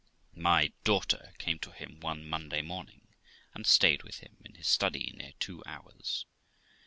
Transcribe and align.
My 0.33 0.73
daughter 0.83 1.31
came 1.37 1.59
to 1.59 1.69
him 1.69 1.99
one 1.99 2.27
Monday 2.27 2.63
morning, 2.63 3.09
and 3.53 3.67
stayed 3.67 4.01
with 4.01 4.17
him 4.21 4.37
in 4.43 4.55
his 4.55 4.67
study 4.67 5.13
near 5.15 5.33
two 5.37 5.61
hours. 5.67 6.25